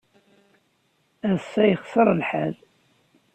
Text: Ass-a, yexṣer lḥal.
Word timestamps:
Ass-a, 1.31 1.63
yexṣer 1.69 2.07
lḥal. 2.19 2.55